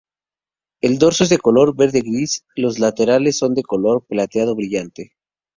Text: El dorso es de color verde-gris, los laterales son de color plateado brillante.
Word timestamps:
El 0.81 0.97
dorso 0.97 1.25
es 1.25 1.29
de 1.29 1.37
color 1.37 1.75
verde-gris, 1.75 2.43
los 2.55 2.79
laterales 2.79 3.37
son 3.37 3.53
de 3.53 3.61
color 3.61 4.03
plateado 4.03 4.55
brillante. 4.55 5.11